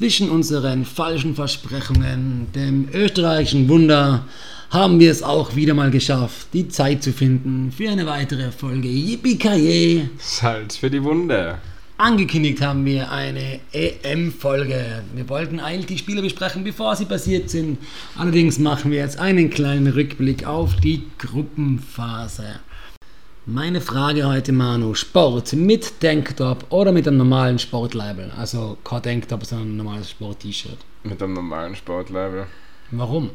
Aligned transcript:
Zwischen 0.00 0.30
unseren 0.30 0.86
falschen 0.86 1.34
Versprechungen, 1.34 2.46
dem 2.54 2.88
österreichischen 2.90 3.68
Wunder, 3.68 4.24
haben 4.70 4.98
wir 4.98 5.10
es 5.10 5.22
auch 5.22 5.56
wieder 5.56 5.74
mal 5.74 5.90
geschafft, 5.90 6.46
die 6.54 6.68
Zeit 6.68 7.02
zu 7.02 7.12
finden 7.12 7.70
für 7.70 7.90
eine 7.90 8.06
weitere 8.06 8.50
Folge 8.50 8.88
Yippie 8.88 10.08
Salz 10.16 10.76
für 10.76 10.88
die 10.88 11.04
Wunde. 11.04 11.58
Angekündigt 11.98 12.62
haben 12.62 12.86
wir 12.86 13.12
eine 13.12 13.60
EM-Folge. 13.72 15.02
Wir 15.14 15.28
wollten 15.28 15.60
eigentlich 15.60 15.84
die 15.84 15.98
Spiele 15.98 16.22
besprechen, 16.22 16.64
bevor 16.64 16.96
sie 16.96 17.04
passiert 17.04 17.50
sind. 17.50 17.76
Allerdings 18.16 18.58
machen 18.58 18.92
wir 18.92 19.00
jetzt 19.00 19.18
einen 19.18 19.50
kleinen 19.50 19.88
Rückblick 19.88 20.46
auf 20.46 20.76
die 20.76 21.02
Gruppenphase. 21.18 22.60
Meine 23.52 23.80
Frage 23.80 24.28
heute, 24.28 24.52
Manu: 24.52 24.94
Sport 24.94 25.54
mit 25.54 26.00
Tanktop 26.00 26.66
oder 26.70 26.92
mit 26.92 27.08
einem 27.08 27.16
normalen 27.16 27.58
Sportlabel? 27.58 28.30
Also 28.38 28.78
kein 28.84 29.02
Tanktop, 29.02 29.44
sondern 29.44 29.70
ein 29.70 29.76
normales 29.76 30.10
Sport-T-Shirt. 30.10 30.78
Mit 31.02 31.20
einem 31.20 31.32
normalen 31.32 31.74
Sportlabel. 31.74 32.46
Warum? 32.92 33.30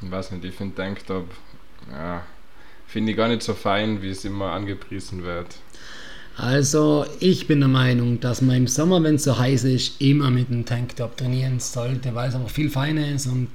Ich 0.00 0.08
weiß 0.08 0.30
nicht, 0.30 0.44
ich 0.44 0.54
finde 0.54 0.76
Tanktop, 0.76 1.28
ja, 1.90 2.22
finde 2.86 3.10
ich 3.10 3.16
gar 3.16 3.26
nicht 3.26 3.42
so 3.42 3.54
fein, 3.54 4.00
wie 4.02 4.10
es 4.10 4.24
immer 4.24 4.52
angepriesen 4.52 5.24
wird. 5.24 5.48
Also, 6.36 7.04
ich 7.18 7.48
bin 7.48 7.58
der 7.58 7.68
Meinung, 7.68 8.20
dass 8.20 8.40
man 8.40 8.54
im 8.54 8.68
Sommer, 8.68 9.02
wenn 9.02 9.16
es 9.16 9.24
so 9.24 9.36
heiß 9.36 9.64
ist, 9.64 10.00
immer 10.00 10.30
mit 10.30 10.48
einem 10.48 10.64
Tanktop 10.64 11.16
trainieren 11.16 11.58
sollte, 11.58 12.14
weil 12.14 12.28
es 12.28 12.36
einfach 12.36 12.50
viel 12.50 12.70
feiner 12.70 13.08
ist 13.08 13.26
und 13.26 13.48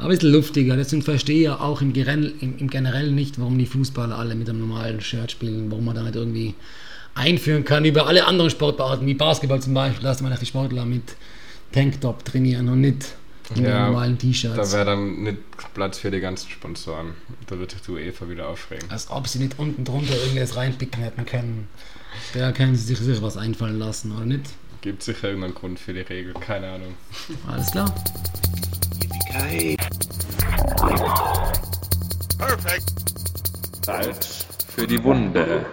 ein 0.00 0.08
bisschen 0.08 0.32
luftiger. 0.32 0.76
Deswegen 0.76 1.02
verstehe 1.02 1.42
ich 1.42 1.48
auch 1.48 1.80
im, 1.80 1.92
Gerell, 1.92 2.32
im, 2.40 2.58
im 2.58 2.68
Generell 2.68 3.10
nicht, 3.10 3.38
warum 3.38 3.58
die 3.58 3.66
Fußballer 3.66 4.16
alle 4.18 4.34
mit 4.34 4.48
einem 4.48 4.60
normalen 4.60 5.00
Shirt 5.00 5.30
spielen, 5.30 5.70
warum 5.70 5.84
man 5.84 5.94
da 5.94 6.02
nicht 6.02 6.16
irgendwie 6.16 6.54
einführen 7.14 7.64
kann, 7.64 7.90
bei 7.92 8.02
alle 8.02 8.26
anderen 8.26 8.50
Sportarten, 8.50 9.06
wie 9.06 9.14
Basketball 9.14 9.60
zum 9.60 9.74
Beispiel, 9.74 10.02
dass 10.02 10.22
man 10.22 10.36
die 10.38 10.46
Sportler 10.46 10.84
mit 10.84 11.02
Tanktop 11.72 12.24
trainieren 12.24 12.68
und 12.68 12.80
nicht 12.80 13.14
in 13.54 13.64
ja, 13.64 13.86
normalen 13.86 14.16
T-Shirts. 14.16 14.70
Da 14.70 14.76
wäre 14.76 14.84
dann 14.86 15.22
nicht 15.24 15.38
Platz 15.74 15.98
für 15.98 16.10
die 16.10 16.20
ganzen 16.20 16.48
Sponsoren. 16.50 17.14
Da 17.48 17.58
wird 17.58 17.72
sich 17.72 17.80
die 17.82 17.90
UEFA 17.90 18.28
wieder 18.28 18.48
aufregen. 18.48 18.88
Als 18.90 19.10
ob 19.10 19.26
sie 19.26 19.40
nicht 19.40 19.58
unten 19.58 19.84
drunter 19.84 20.14
irgendwas 20.14 20.56
reinpicken 20.56 21.02
hätten 21.02 21.26
können. 21.26 21.68
Da 22.34 22.52
können 22.52 22.76
sie 22.76 22.84
sich 22.84 22.98
sicher 22.98 23.22
was 23.22 23.36
einfallen 23.36 23.78
lassen, 23.78 24.12
oder 24.12 24.24
nicht? 24.24 24.44
Gibt 24.82 25.02
sicher 25.02 25.28
irgendeinen 25.28 25.54
Grund 25.54 25.78
für 25.78 25.92
die 25.92 26.00
Regel, 26.00 26.32
keine 26.32 26.70
Ahnung. 26.70 26.94
Alles 27.46 27.70
klar. 27.70 27.94
Perfekt. 32.38 32.92
Salz 33.84 34.46
für 34.74 34.86
die 34.86 35.02
Wunde. 35.04 35.66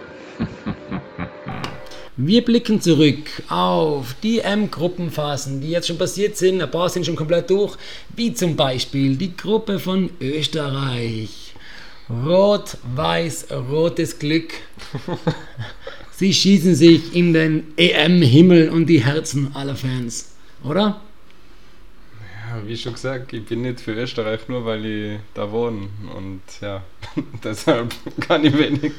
Wir 2.18 2.44
blicken 2.44 2.82
zurück 2.82 3.30
auf 3.48 4.16
die 4.24 4.40
M-Gruppenphasen, 4.40 5.62
die 5.62 5.70
jetzt 5.70 5.88
schon 5.88 5.98
passiert 5.98 6.36
sind. 6.36 6.62
Ein 6.62 6.70
paar 6.70 6.90
sind 6.90 7.06
schon 7.06 7.16
komplett 7.16 7.50
durch, 7.50 7.78
wie 8.16 8.34
zum 8.34 8.58
Beispiel 8.58 9.16
die 9.16 9.38
Gruppe 9.38 9.80
von 9.80 10.10
Österreich. 10.20 11.54
Rot, 12.10 12.78
weiß, 12.96 13.48
rotes 13.70 14.20
Glück. 14.20 14.54
Sie 16.18 16.34
schießen 16.34 16.74
sich 16.74 17.16
in 17.16 17.32
den 17.32 17.78
EM-Himmel 17.78 18.70
und 18.70 18.88
die 18.88 19.06
Herzen 19.06 19.56
aller 19.56 19.76
Fans, 19.76 20.32
oder? 20.64 21.00
Ja, 22.50 22.68
wie 22.68 22.76
schon 22.76 22.94
gesagt, 22.94 23.34
ich 23.34 23.46
bin 23.46 23.62
nicht 23.62 23.82
für 23.82 23.94
Österreich 23.94 24.48
nur, 24.48 24.66
weil 24.66 24.84
ich 24.84 25.20
da 25.36 25.52
wohne. 25.52 25.90
Und 26.18 26.42
ja, 26.60 26.82
deshalb 27.44 27.94
kann 28.20 28.44
ich 28.44 28.58
wenig 28.58 28.94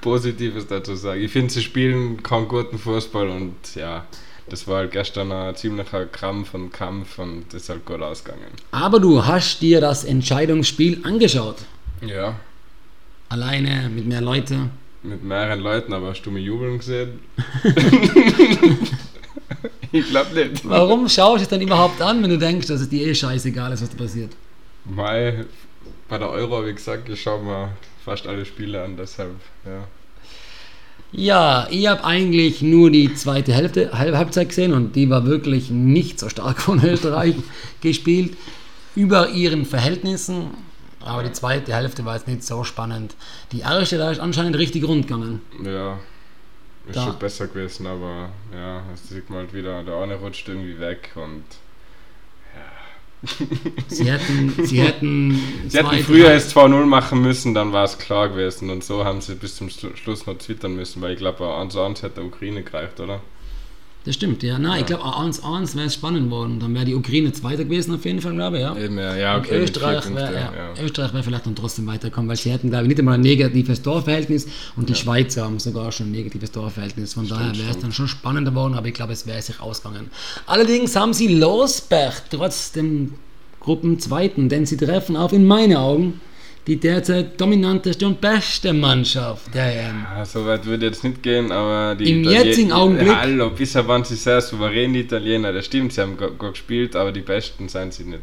Positives 0.00 0.68
dazu 0.68 0.94
sagen. 0.94 1.24
Ich 1.24 1.32
finde, 1.32 1.52
sie 1.52 1.60
spielen 1.60 2.22
keinen 2.22 2.46
guten 2.46 2.78
Fußball 2.78 3.30
und 3.30 3.56
ja, 3.74 4.06
das 4.48 4.68
war 4.68 4.76
halt 4.76 4.92
gestern 4.92 5.32
ein 5.32 5.56
ziemlicher 5.56 6.06
Krampf 6.06 6.54
und 6.54 6.70
Kampf 6.70 7.18
und 7.18 7.46
das 7.48 7.62
ist 7.62 7.68
halt 7.68 7.84
gut 7.84 8.00
ausgegangen. 8.00 8.52
Aber 8.70 9.00
du 9.00 9.26
hast 9.26 9.60
dir 9.60 9.80
das 9.80 10.04
Entscheidungsspiel 10.04 11.00
angeschaut. 11.02 11.56
Ja. 12.00 12.38
Alleine, 13.28 13.90
mit 13.92 14.06
mehr 14.06 14.20
Leuten 14.20 14.83
mit 15.04 15.22
mehreren 15.22 15.60
Leuten, 15.60 15.92
aber 15.92 16.08
hast 16.08 16.22
du 16.22 16.30
mich 16.30 16.44
jubeln 16.44 16.78
gesehen? 16.78 17.20
ich 19.92 20.08
glaube 20.08 20.34
nicht. 20.34 20.68
Warum 20.68 21.08
schaust 21.08 21.40
du 21.40 21.42
es 21.42 21.48
dann 21.48 21.60
überhaupt 21.60 22.00
an, 22.00 22.22
wenn 22.22 22.30
du 22.30 22.38
denkst, 22.38 22.66
dass 22.66 22.80
es 22.80 22.88
dir 22.88 23.06
eh 23.06 23.14
scheißegal 23.14 23.72
ist, 23.72 23.82
was 23.82 23.90
da 23.90 23.96
passiert? 23.96 24.32
Mai, 24.84 25.44
bei 26.08 26.18
der 26.18 26.30
Euro, 26.30 26.66
wie 26.66 26.72
gesagt, 26.72 27.08
ich 27.08 27.20
schaue 27.20 27.42
mir 27.42 27.70
fast 28.04 28.26
alle 28.26 28.44
Spiele 28.44 28.82
an, 28.82 28.96
deshalb, 28.96 29.34
ja. 29.64 29.86
Ja, 31.16 31.68
ich 31.70 31.86
habe 31.86 32.02
eigentlich 32.04 32.60
nur 32.60 32.90
die 32.90 33.14
zweite 33.14 33.52
Hälfte, 33.52 33.96
Halbzeit 33.96 34.48
gesehen 34.48 34.72
und 34.72 34.96
die 34.96 35.08
war 35.10 35.26
wirklich 35.26 35.70
nicht 35.70 36.18
so 36.18 36.28
stark 36.28 36.60
von 36.60 36.84
Österreich 36.84 37.36
gespielt. 37.80 38.36
Über 38.96 39.30
ihren 39.30 39.64
Verhältnissen 39.64 40.48
aber 41.04 41.22
die 41.22 41.32
zweite 41.32 41.74
Hälfte 41.74 42.04
war 42.04 42.16
jetzt 42.16 42.26
nicht 42.26 42.42
so 42.42 42.64
spannend. 42.64 43.14
Die 43.52 43.60
erste, 43.60 43.98
da 43.98 44.10
ist 44.10 44.20
anscheinend 44.20 44.56
richtig 44.56 44.84
rund 44.84 45.06
gegangen. 45.06 45.40
Ja, 45.62 45.98
ist 46.86 46.96
da. 46.96 47.04
schon 47.04 47.18
besser 47.18 47.46
gewesen, 47.46 47.86
aber 47.86 48.30
ja, 48.52 48.82
es 48.92 49.08
sieht 49.08 49.30
man 49.30 49.40
halt 49.40 49.54
wieder, 49.54 49.82
der 49.82 49.96
eine 49.96 50.16
rutscht 50.16 50.48
irgendwie 50.48 50.78
weg 50.78 51.10
und 51.14 51.44
ja. 52.54 53.46
Sie 53.88 54.10
hätten, 54.10 54.54
sie 54.64 54.80
hätten, 54.80 55.40
sie 55.68 55.78
hätten 55.78 56.04
früher 56.04 56.30
erst 56.30 56.56
2-0 56.56 56.84
machen 56.84 57.22
müssen, 57.22 57.54
dann 57.54 57.72
war 57.72 57.84
es 57.84 57.98
klar 57.98 58.28
gewesen 58.28 58.70
und 58.70 58.84
so 58.84 59.04
haben 59.04 59.20
sie 59.20 59.34
bis 59.34 59.56
zum 59.56 59.70
Schluss 59.70 60.26
noch 60.26 60.38
twittern 60.38 60.76
müssen, 60.76 61.00
weil 61.00 61.12
ich 61.12 61.18
glaube, 61.18 61.44
1-1 61.44 62.02
hätte 62.02 62.16
der 62.16 62.24
Ukraine 62.24 62.62
gereicht, 62.62 63.00
oder? 63.00 63.20
Das 64.04 64.16
stimmt, 64.16 64.42
ja. 64.42 64.58
Na, 64.58 64.74
ja. 64.74 64.80
ich 64.80 64.86
glaube, 64.86 65.02
1-1 65.02 65.76
wäre 65.76 65.86
es 65.86 65.94
spannend 65.94 66.30
worden. 66.30 66.60
Dann 66.60 66.74
wäre 66.74 66.84
die 66.84 66.94
Ukraine 66.94 67.32
Zweiter 67.32 67.64
gewesen, 67.64 67.94
auf 67.94 68.04
jeden 68.04 68.20
Fall, 68.20 68.34
glaube 68.34 68.58
ich. 68.58 68.62
Ja, 68.62 68.76
Eben, 68.76 68.98
ja. 68.98 69.16
ja 69.16 69.38
okay, 69.38 69.62
Österreich 69.62 70.14
wäre 70.14 70.34
ja, 70.34 70.52
ja. 70.76 71.14
wär 71.14 71.22
vielleicht 71.22 71.46
dann 71.46 71.56
trotzdem 71.56 71.86
weiterkommen, 71.86 72.28
weil 72.28 72.36
sie 72.36 72.52
hätten, 72.52 72.68
glaube 72.68 72.84
ich, 72.84 72.88
nicht 72.88 72.98
einmal 72.98 73.14
ein 73.14 73.22
negatives 73.22 73.80
Torverhältnis 73.80 74.46
und 74.76 74.90
die 74.90 74.94
Schweizer 74.94 75.44
haben 75.44 75.58
sogar 75.58 75.90
schon 75.90 76.08
ein 76.08 76.12
negatives 76.12 76.52
Torverhältnis. 76.52 77.14
Von 77.14 77.24
stimmt, 77.24 77.40
daher 77.40 77.56
wäre 77.56 77.70
es 77.70 77.78
dann 77.78 77.92
schon 77.92 78.06
spannender 78.06 78.50
geworden, 78.50 78.74
aber 78.74 78.88
ich 78.88 78.94
glaube, 78.94 79.14
es 79.14 79.26
wäre 79.26 79.40
sich 79.40 79.58
ausgegangen. 79.60 80.10
Allerdings 80.44 80.94
haben 80.96 81.14
sie 81.14 81.28
Losberg 81.28 82.24
trotz 82.30 82.72
dem 82.72 83.14
Gruppenzweiten, 83.60 84.50
denn 84.50 84.66
sie 84.66 84.76
treffen 84.76 85.16
auf, 85.16 85.32
in 85.32 85.46
meinen 85.46 85.76
Augen, 85.76 86.20
die 86.66 86.76
derzeit 86.76 87.38
dominanteste 87.40 88.06
und 88.06 88.20
beste 88.20 88.72
Mannschaft 88.72 89.54
der 89.54 89.88
EM. 89.88 90.06
Ja, 90.16 90.24
so 90.24 90.46
weit 90.46 90.64
würde 90.64 90.86
jetzt 90.86 91.04
nicht 91.04 91.22
gehen, 91.22 91.52
aber 91.52 91.94
die 91.94 92.10
im 92.10 92.22
Italien 92.22 92.46
jetzigen 92.46 92.72
Augenblick. 92.72 93.14
Hallo, 93.14 93.50
bisher 93.50 93.86
waren 93.86 94.04
sie 94.04 94.16
sehr 94.16 94.40
souverän, 94.40 94.94
die 94.94 95.00
Italiener. 95.00 95.52
Das 95.52 95.66
stimmt, 95.66 95.92
sie 95.92 96.00
haben 96.00 96.16
gut 96.16 96.54
gespielt, 96.54 96.96
aber 96.96 97.12
die 97.12 97.20
Besten 97.20 97.68
seien 97.68 97.90
sie 97.90 98.04
nicht. 98.04 98.22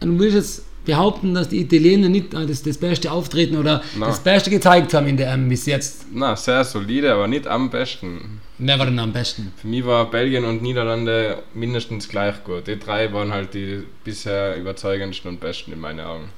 Und 0.00 0.16
du 0.16 0.18
willst 0.18 0.36
jetzt 0.36 0.64
behaupten, 0.86 1.34
dass 1.34 1.50
die 1.50 1.60
Italiener 1.60 2.08
nicht 2.08 2.32
das, 2.32 2.62
das 2.62 2.78
beste 2.78 3.12
Auftreten 3.12 3.56
oder 3.56 3.82
no. 3.96 4.06
das 4.06 4.20
Beste 4.20 4.48
gezeigt 4.48 4.94
haben 4.94 5.06
in 5.06 5.18
der 5.18 5.32
EM 5.32 5.48
bis 5.48 5.66
jetzt? 5.66 6.06
Na, 6.12 6.34
sehr 6.36 6.64
solide, 6.64 7.12
aber 7.12 7.28
nicht 7.28 7.46
am 7.46 7.68
besten. 7.68 8.40
Wer 8.58 8.78
war 8.78 8.86
denn 8.86 8.98
am 8.98 9.12
besten? 9.12 9.52
Für 9.56 9.68
mich 9.68 9.84
war 9.84 10.10
Belgien 10.10 10.44
und 10.44 10.62
Niederlande 10.62 11.42
mindestens 11.54 12.08
gleich 12.08 12.42
gut. 12.44 12.66
Die 12.66 12.78
drei 12.78 13.12
waren 13.12 13.32
halt 13.32 13.52
die 13.52 13.82
bisher 14.04 14.56
überzeugendsten 14.56 15.30
und 15.30 15.40
besten 15.40 15.72
in 15.72 15.80
meinen 15.80 16.00
Augen. 16.00 16.28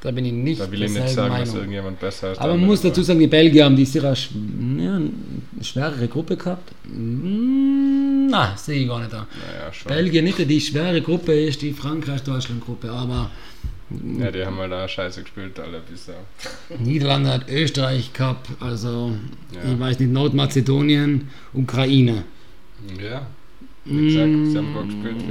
Da 0.00 0.10
bin 0.10 0.24
ich 0.24 0.32
nicht 0.32 0.60
Da 0.60 0.70
will 0.70 0.82
ich 0.82 0.90
nicht 0.92 1.08
sagen, 1.08 1.30
Meinung. 1.30 1.46
dass 1.46 1.54
irgendjemand 1.54 2.00
besser 2.00 2.32
ist. 2.32 2.38
Aber 2.38 2.54
man 2.54 2.66
muss 2.66 2.82
dazu 2.82 3.02
sagen, 3.02 3.18
die 3.18 3.26
Belgier 3.26 3.64
haben 3.64 3.76
die 3.76 3.84
sicher 3.84 4.12
ja, 4.12 4.96
eine 4.96 5.10
schwerere 5.62 6.06
Gruppe 6.08 6.36
gehabt. 6.36 6.72
Hm, 6.84 8.28
na, 8.28 8.56
sehe 8.56 8.82
ich 8.82 8.88
gar 8.88 9.00
nicht 9.00 9.12
da. 9.12 9.26
Naja, 9.26 9.72
Belgien 9.86 10.24
nicht 10.24 10.38
die 10.38 10.60
schwere 10.60 11.00
Gruppe 11.00 11.32
ist 11.32 11.62
die 11.62 11.72
Frankreich-Deutschland-Gruppe, 11.72 12.90
aber. 12.90 13.30
Ja, 14.18 14.30
die 14.32 14.44
haben 14.44 14.58
halt 14.58 14.72
da 14.72 14.88
scheiße 14.88 15.22
gespielt, 15.22 15.58
alle 15.60 15.80
bisher. 15.80 16.16
Niederlande 16.78 17.32
hat 17.32 17.48
Österreich 17.48 18.12
gehabt, 18.12 18.48
also 18.60 19.12
ja. 19.52 19.72
ich 19.72 19.78
weiß 19.78 20.00
nicht, 20.00 20.10
Nordmazedonien, 20.10 21.28
Ukraine. 21.54 22.24
Ja. 23.00 23.26
Exakt, 23.88 24.46
sie 24.46 24.58
haben 24.58 24.74
gut 24.74 24.88
gespielt, 24.88 25.24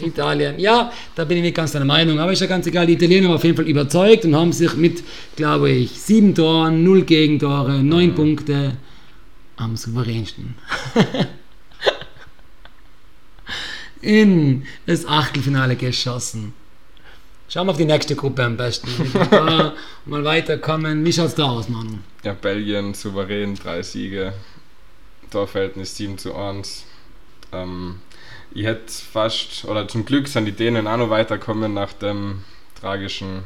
Italien, 0.00 0.58
ja, 0.58 0.90
da 1.14 1.24
bin 1.24 1.36
ich 1.38 1.42
nicht 1.42 1.56
ganz 1.56 1.72
deiner 1.72 1.84
Meinung, 1.84 2.18
aber 2.18 2.32
ist 2.32 2.40
ja 2.40 2.46
ganz 2.46 2.66
egal. 2.66 2.86
Die 2.86 2.94
Italiener 2.94 3.28
waren 3.28 3.36
auf 3.36 3.44
jeden 3.44 3.56
Fall 3.56 3.68
überzeugt 3.68 4.24
und 4.24 4.34
haben 4.34 4.52
sich 4.52 4.74
mit, 4.74 5.04
glaube 5.36 5.70
ich, 5.70 5.90
sieben 5.90 6.34
Toren, 6.34 6.82
null 6.82 7.02
Gegentore, 7.02 7.82
neun 7.82 8.10
mhm. 8.10 8.14
Punkte 8.14 8.76
am 9.56 9.76
souveränsten 9.76 10.54
in 14.00 14.64
das 14.86 15.06
Achtelfinale 15.06 15.76
geschossen. 15.76 16.54
Schauen 17.50 17.66
wir 17.66 17.72
auf 17.72 17.76
die 17.76 17.84
nächste 17.84 18.16
Gruppe 18.16 18.44
am 18.44 18.56
besten. 18.56 18.88
mal 20.06 20.24
weiterkommen. 20.24 21.04
Wie 21.04 21.12
schaut 21.12 21.28
es 21.28 21.34
da 21.34 21.44
aus, 21.44 21.68
Mann? 21.68 22.02
Ja, 22.24 22.32
Belgien 22.32 22.94
souverän, 22.94 23.54
drei 23.54 23.82
Siege. 23.82 24.32
Torverhältnis 25.30 25.96
7 25.96 26.16
zu 26.16 26.34
1 26.34 26.84
ähm, 27.52 28.00
ich 28.52 28.64
hätte 28.64 28.92
fast, 28.92 29.64
oder 29.64 29.88
zum 29.88 30.04
Glück 30.04 30.28
sind 30.28 30.46
die 30.46 30.52
Dänen 30.52 30.86
auch 30.86 30.96
noch 30.96 31.10
weiterkommen 31.10 31.74
nach 31.74 31.92
dem 31.92 32.44
tragischen 32.80 33.44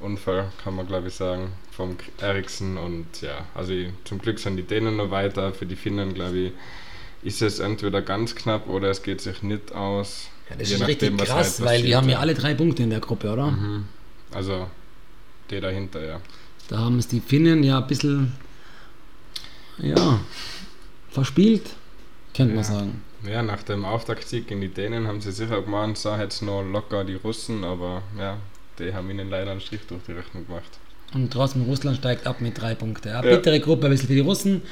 Unfall, 0.00 0.52
kann 0.62 0.76
man 0.76 0.86
glaube 0.86 1.08
ich 1.08 1.14
sagen, 1.14 1.52
vom 1.72 1.96
Eriksen. 2.20 2.76
Und 2.76 3.20
ja, 3.20 3.46
also 3.54 3.72
ich, 3.72 3.88
zum 4.04 4.18
Glück 4.18 4.38
sind 4.38 4.56
die 4.56 4.62
Dänen 4.62 4.96
noch 4.96 5.10
weiter. 5.10 5.52
Für 5.52 5.66
die 5.66 5.76
Finnen 5.76 6.14
glaube 6.14 6.38
ich, 6.38 6.52
ist 7.22 7.42
es 7.42 7.58
entweder 7.58 8.02
ganz 8.02 8.34
knapp 8.34 8.68
oder 8.68 8.90
es 8.90 9.02
geht 9.02 9.20
sich 9.20 9.42
nicht 9.42 9.72
aus. 9.72 10.28
Ja, 10.50 10.56
das 10.56 10.70
ist 10.70 10.80
nachdem, 10.80 11.16
richtig 11.16 11.28
krass, 11.28 11.58
halt 11.58 11.68
weil 11.68 11.80
passiert, 11.80 11.96
haben 11.96 12.08
ja 12.08 12.14
ja. 12.14 12.18
alle 12.20 12.34
drei 12.34 12.54
Punkte 12.54 12.82
in 12.82 12.90
der 12.90 13.00
Gruppe, 13.00 13.32
oder? 13.32 13.50
Mhm. 13.50 13.84
Also 14.32 14.68
der 15.50 15.60
dahinter, 15.60 16.04
ja. 16.04 16.20
Da 16.68 16.78
haben 16.78 16.98
es 16.98 17.08
die 17.08 17.20
Finnen 17.20 17.64
ja 17.64 17.78
ein 17.78 17.86
bisschen 17.86 18.32
ja, 19.78 20.20
verspielt, 21.10 21.70
könnte 22.38 22.54
man 22.54 22.64
Ja. 22.64 22.70
sagen. 22.70 23.02
Ja, 23.28 23.42
nach 23.42 23.62
dem 23.64 23.84
Auftaktsieg 23.84 24.46
gegen 24.48 24.60
die 24.62 24.68
Dänen 24.68 25.06
haben 25.06 25.20
sie 25.20 25.32
sicher 25.32 25.60
gemeint, 25.60 25.98
so 25.98 26.14
jetzt 26.14 26.40
noch 26.40 26.62
locker 26.62 27.04
die 27.04 27.16
Russen, 27.16 27.64
aber 27.64 28.02
ja, 28.18 28.38
die 28.78 28.94
haben 28.94 29.10
ihnen 29.10 29.28
leider 29.28 29.50
einen 29.50 29.60
Strich 29.60 29.80
durch 29.88 30.00
die 30.08 30.12
Rechnung 30.12 30.46
gemacht. 30.46 30.70
Und 31.14 31.32
trotzdem 31.32 31.62
Russland 31.62 31.96
steigt 31.96 32.26
ab 32.26 32.40
mit 32.40 32.60
drei 32.60 32.74
Punkten. 32.74 33.08
Ja, 33.08 33.22
Ja. 33.24 33.36
bittere 33.36 33.60
Gruppe 33.60 33.86
ein 33.86 33.90
bisschen 33.90 34.08
für 34.08 34.14
die 34.14 34.20
Russen. 34.20 34.62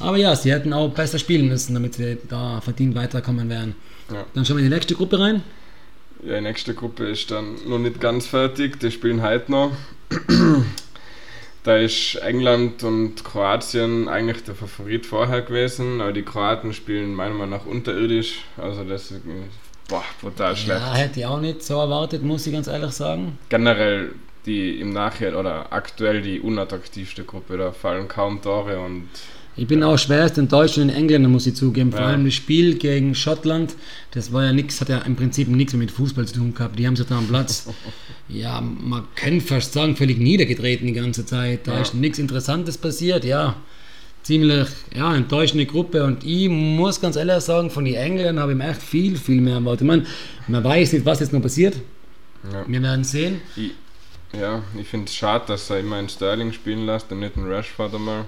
Aber 0.00 0.16
ja, 0.16 0.34
sie 0.36 0.52
hätten 0.52 0.72
auch 0.72 0.88
besser 0.90 1.18
spielen 1.18 1.48
müssen, 1.48 1.74
damit 1.74 1.94
sie 1.94 2.18
da 2.28 2.60
verdient 2.60 2.94
weiterkommen 2.96 3.48
wären. 3.48 3.74
Ja. 4.12 4.24
Dann 4.34 4.44
schauen 4.44 4.56
wir 4.58 4.64
in 4.64 4.70
die 4.70 4.74
nächste 4.74 4.94
Gruppe 4.94 5.18
rein. 5.18 5.42
Ja, 6.24 6.34
die 6.36 6.40
nächste 6.42 6.74
Gruppe 6.74 7.04
ist 7.08 7.30
dann 7.30 7.54
noch 7.68 7.78
nicht 7.78 8.00
ganz 8.00 8.26
fertig, 8.26 8.78
die 8.80 8.90
spielen 8.90 9.22
heute 9.22 9.50
noch. 9.50 9.72
Da 11.66 11.78
ist 11.78 12.14
England 12.22 12.84
und 12.84 13.24
Kroatien 13.24 14.08
eigentlich 14.08 14.44
der 14.44 14.54
Favorit 14.54 15.04
vorher 15.04 15.42
gewesen, 15.42 16.00
aber 16.00 16.12
die 16.12 16.22
Kroaten 16.22 16.72
spielen 16.72 17.12
meiner 17.12 17.34
Meinung 17.34 17.58
nach 17.58 17.66
unterirdisch, 17.66 18.44
also 18.56 18.84
das 18.84 19.10
ist 19.10 19.22
boah, 19.88 20.04
brutal 20.20 20.54
schlecht. 20.54 20.80
Ja, 20.80 20.94
hätte 20.94 21.18
ich 21.18 21.26
auch 21.26 21.40
nicht 21.40 21.64
so 21.64 21.80
erwartet, 21.80 22.22
muss 22.22 22.46
ich 22.46 22.52
ganz 22.52 22.68
ehrlich 22.68 22.92
sagen. 22.92 23.36
Generell 23.48 24.12
die 24.46 24.78
im 24.78 24.90
Nachhinein 24.90 25.34
oder 25.34 25.72
aktuell 25.72 26.22
die 26.22 26.38
unattraktivste 26.38 27.24
Gruppe, 27.24 27.56
da 27.56 27.72
fallen 27.72 28.06
kaum 28.06 28.40
Tore 28.40 28.78
und 28.78 29.08
Ich 29.58 29.66
bin 29.66 29.82
auch 29.82 29.96
schwerst 29.98 30.36
enttäuscht 30.36 30.74
von 30.74 30.86
den 30.88 30.94
Engländern, 30.96 31.32
muss 31.32 31.46
ich 31.46 31.54
zugeben. 31.54 31.90
Vor 31.90 32.00
Ja. 32.02 32.06
allem 32.08 32.24
das 32.26 32.34
Spiel 32.34 32.74
gegen 32.76 33.14
Schottland, 33.14 33.74
das 34.10 34.32
war 34.32 34.44
ja 34.44 34.52
nichts, 34.52 34.80
hat 34.80 34.88
ja 34.90 34.98
im 34.98 35.16
Prinzip 35.16 35.48
nichts 35.48 35.72
mehr 35.72 35.80
mit 35.80 35.90
Fußball 35.90 36.26
zu 36.26 36.34
tun 36.34 36.54
gehabt. 36.54 36.78
Die 36.78 36.86
haben 36.86 36.94
sich 36.96 37.06
da 37.06 37.16
am 37.16 37.26
Platz, 37.26 37.66
ja, 38.28 38.60
man 38.60 39.04
könnte 39.14 39.44
fast 39.46 39.72
sagen, 39.72 39.96
völlig 39.96 40.18
niedergetreten 40.18 40.86
die 40.86 40.92
ganze 40.92 41.24
Zeit. 41.24 41.66
Da 41.66 41.74
Ja. 41.74 41.80
ist 41.82 41.94
nichts 41.94 42.18
Interessantes 42.18 42.76
passiert, 42.76 43.24
ja. 43.24 43.56
Ziemlich 44.22 44.66
ja, 44.94 45.14
enttäuschende 45.14 45.66
Gruppe 45.66 46.02
und 46.04 46.24
ich 46.24 46.48
muss 46.48 47.00
ganz 47.00 47.14
ehrlich 47.16 47.40
sagen, 47.44 47.70
von 47.70 47.84
den 47.84 47.94
Engländern 47.94 48.40
habe 48.40 48.52
ich 48.52 48.58
mir 48.58 48.68
echt 48.68 48.82
viel, 48.82 49.16
viel 49.16 49.40
mehr 49.40 49.54
erwartet. 49.54 49.86
Man, 49.86 50.04
man 50.48 50.64
weiß 50.64 50.92
nicht, 50.94 51.06
was 51.06 51.20
jetzt 51.20 51.32
noch 51.32 51.40
passiert. 51.40 51.76
ja. 52.52 52.64
Wir 52.66 52.82
werden 52.82 53.04
sehen. 53.04 53.40
Ich, 53.54 53.70
ja, 54.38 54.62
ich 54.78 54.88
finde 54.88 55.06
es 55.06 55.14
schade, 55.14 55.44
dass 55.46 55.70
er 55.70 55.78
immer 55.80 55.98
in 56.00 56.08
Sterling 56.08 56.52
spielen 56.52 56.84
lässt 56.86 57.10
und 57.12 57.20
nicht 57.20 57.36
in 57.36 57.44
Rashford 57.46 57.94
einmal. 57.94 58.24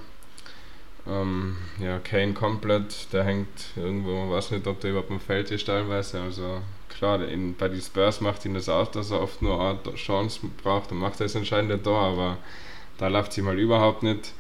Ähm, 1.09 1.57
ja, 1.81 1.99
Kane 2.01 2.35
komplett, 2.35 3.13
der 3.13 3.25
hängt 3.25 3.49
irgendwo, 3.77 4.31
weiß 4.31 4.51
nicht, 4.51 4.67
ob 4.67 4.81
der 4.81 4.91
überhaupt 4.91 5.11
im 5.11 5.21
Feld 5.21 5.51
ist 5.51 5.67
teilweise. 5.67 6.21
Also 6.21 6.61
klar, 6.91 7.27
in, 7.27 7.55
bei 7.55 7.69
den 7.69 7.81
Spurs 7.81 8.21
macht 8.21 8.45
ihn 8.45 8.55
das 8.55 8.69
aus, 8.69 8.91
dass 8.91 9.11
er 9.11 9.21
oft 9.21 9.41
nur 9.41 9.61
eine 9.61 9.95
Chance 9.95 10.41
braucht 10.63 10.93
und 10.93 10.99
macht 10.99 11.21
das 11.21 11.35
entscheidende 11.35 11.83
Tor, 11.83 12.01
aber 12.01 12.39
da 12.99 13.09
läuft 13.09 13.33
sie 13.33 13.43
mal 13.43 13.59
überhaupt 13.59 14.03
nicht. 14.03 14.33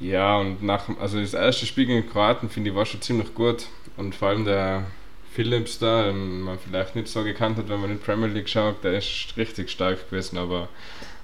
Ja, 0.00 0.38
und 0.38 0.62
nach, 0.62 0.88
also 0.98 1.20
das 1.20 1.34
erste 1.34 1.66
Spiel 1.66 1.86
gegen 1.86 2.08
Kroaten 2.08 2.50
finde 2.50 2.70
ich 2.70 2.76
war 2.76 2.86
schon 2.86 3.00
ziemlich 3.00 3.32
gut 3.34 3.66
und 3.96 4.14
vor 4.14 4.28
allem 4.28 4.44
der 4.44 4.86
Phillips 5.32 5.78
da, 5.78 6.06
den 6.06 6.40
man 6.40 6.58
vielleicht 6.58 6.96
nicht 6.96 7.08
so 7.08 7.22
gekannt 7.22 7.58
hat, 7.58 7.68
wenn 7.68 7.80
man 7.80 7.90
in 7.90 7.98
die 7.98 8.04
Premier 8.04 8.28
League 8.28 8.48
schaut, 8.48 8.82
der 8.82 8.98
ist 8.98 9.36
richtig 9.36 9.70
stark 9.70 10.10
gewesen, 10.10 10.38
aber 10.38 10.68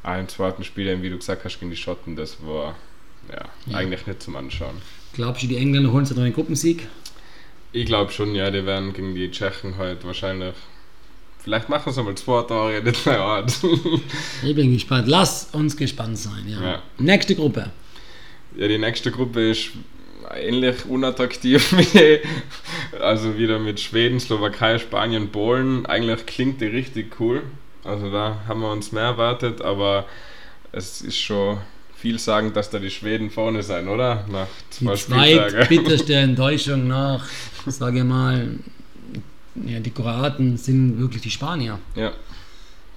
auch 0.05 0.19
im 0.19 0.29
zweiten 0.29 0.63
Spiel, 0.63 1.03
wie 1.03 1.11
du 1.11 1.19
gesagt 1.19 1.45
hast, 1.45 1.59
gegen 1.59 1.71
die 1.71 1.77
Schotten, 1.77 2.15
das 2.15 2.39
war 2.47 2.77
ja, 3.33 3.77
eigentlich 3.77 4.07
nicht 4.07 4.23
zum 4.23 4.37
Anschauen. 4.37 4.77
Glaubst 5.13 5.43
du, 5.43 5.47
die 5.47 5.57
Engländer 5.57 5.93
holen 5.93 6.05
sich 6.05 6.17
noch 6.17 6.25
einen 6.25 6.35
Gruppensieg? 6.35 6.89
Ich 7.73 7.87
glaube 7.87 8.11
schon, 8.13 8.35
ja, 8.35 8.51
die 8.51 8.67
werden 8.67 8.93
gegen 8.93 9.15
die 9.15 9.31
Tschechen 9.31 9.79
heute 9.79 10.05
wahrscheinlich. 10.07 10.55
Vielleicht 11.43 11.69
machen 11.69 11.93
sie 11.93 12.03
mal 12.03 12.15
zwei 12.17 12.43
Tore, 12.43 12.81
nicht 12.85 13.05
drei 13.05 13.19
Art. 13.19 13.53
Ich 14.43 14.55
bin 14.55 14.73
gespannt. 14.73 15.09
Lass 15.09 15.49
uns 15.53 15.77
gespannt 15.77 16.19
sein. 16.19 16.47
Ja. 16.47 16.63
Ja. 16.63 16.83
Nächste 16.99 17.35
Gruppe. 17.35 17.71
Ja, 18.57 18.69
die 18.69 18.79
nächste 18.79 19.11
Gruppe 19.11 19.51
ist 19.51 19.71
ähnlich 20.35 20.85
unattraktiv 20.87 21.73
wie 21.77 22.21
also 23.01 23.39
wieder 23.39 23.59
mit 23.59 23.81
Schweden, 23.81 24.21
Slowakei, 24.21 24.79
Spanien, 24.79 25.31
Polen. 25.31 25.87
Eigentlich 25.87 26.27
klingt 26.27 26.61
die 26.61 26.67
richtig 26.67 27.19
cool. 27.21 27.43
Also 27.85 28.11
da 28.11 28.43
haben 28.47 28.61
wir 28.61 28.71
uns 28.71 28.93
mehr 28.93 29.05
erwartet, 29.05 29.63
aber 29.63 30.07
es 30.73 31.01
ist 31.01 31.19
schon 31.19 31.59
viel 32.01 32.19
sagen, 32.19 32.53
dass 32.53 32.71
da 32.71 32.79
die 32.79 32.91
Schweden 32.91 33.31
vorne 33.31 33.63
sein, 33.63 33.89
oder? 33.89 34.25
Nach 34.31 34.47
Die 34.81 34.85
zwei 34.87 34.97
Spieltagen. 34.97 35.51
zweitbitterste 35.51 36.15
Enttäuschung 36.15 36.89
nach, 36.89 37.27
sage 37.67 37.99
ich 37.99 38.05
mal, 38.05 38.57
ja, 39.67 39.81
die 39.81 39.91
Kroaten 39.91 40.57
sind 40.57 40.99
wirklich 40.99 41.23
die 41.23 41.31
Spanier. 41.31 41.79
Ja, 41.95 42.13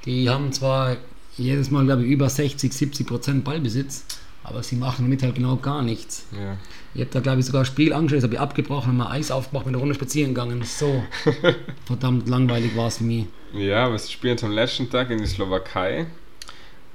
Die 0.06 0.30
haben 0.30 0.52
zwar 0.54 0.98
jedes 1.38 1.72
Mal, 1.72 1.86
glaube 1.86 2.04
ich, 2.04 2.10
über 2.10 2.30
60, 2.30 2.72
70 2.72 3.08
Prozent 3.08 3.44
Ballbesitz, 3.44 4.06
aber 4.44 4.62
sie 4.64 4.76
machen 4.76 5.06
damit 5.06 5.24
halt 5.24 5.36
genau 5.36 5.56
gar 5.58 5.82
nichts. 5.82 6.26
ja. 6.32 6.58
Ich 6.96 7.02
habe 7.02 7.10
da, 7.10 7.22
glaube 7.22 7.40
ich, 7.40 7.48
sogar 7.48 7.64
ein 7.64 7.66
Spiel 7.66 7.92
angeschaut, 7.92 8.18
das 8.18 8.24
habe 8.26 8.36
ich 8.36 8.40
abgebrochen 8.40 8.92
und 8.92 8.98
mal 8.98 9.10
Eis 9.10 9.32
aufgemacht, 9.32 9.66
mit 9.66 9.74
der 9.74 9.80
Runde 9.80 9.96
spazieren 9.96 10.36
gegangen. 10.36 10.62
So 10.64 11.04
verdammt 11.86 12.30
langweilig 12.30 12.76
war 12.78 12.86
es 12.90 12.98
für 13.00 13.04
mich. 13.04 13.26
Ja, 13.52 13.88
aber 13.88 13.98
sie 13.98 14.12
spielen 14.12 14.38
am 14.44 14.52
letzten 14.52 14.92
Tag 14.92 15.10
in 15.10 15.18
die 15.18 15.26
Slowakei 15.26 16.06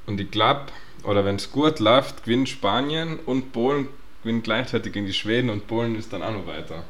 und 0.06 0.20
ich 0.20 0.30
glaube, 0.30 0.66
oder 1.04 1.24
wenn 1.24 1.36
es 1.36 1.50
gut 1.50 1.78
läuft, 1.80 2.24
gewinnt 2.24 2.48
Spanien 2.48 3.18
und 3.26 3.52
Polen 3.52 3.88
gewinnt 4.22 4.44
gleichzeitig 4.44 4.92
gegen 4.92 5.06
die 5.06 5.12
Schweden 5.12 5.50
und 5.50 5.66
Polen 5.66 5.96
ist 5.96 6.12
dann 6.12 6.22
auch 6.22 6.32
noch 6.32 6.46
weiter. 6.46 6.82